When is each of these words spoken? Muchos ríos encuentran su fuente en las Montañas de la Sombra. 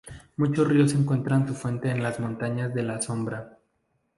Muchos 0.37 0.67
ríos 0.67 0.93
encuentran 0.95 1.47
su 1.47 1.53
fuente 1.53 1.91
en 1.91 2.01
las 2.01 2.19
Montañas 2.19 2.73
de 2.73 2.81
la 2.81 2.99
Sombra. 3.03 3.59